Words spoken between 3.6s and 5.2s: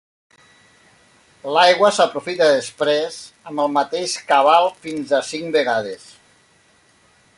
el mateix cabal fins